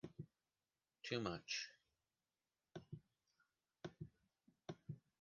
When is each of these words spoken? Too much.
Too 1.03 1.19
much. 1.21 1.69